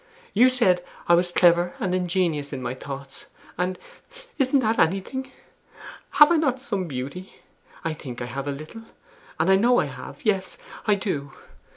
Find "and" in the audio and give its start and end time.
1.79-1.93, 3.55-3.77, 9.39-9.51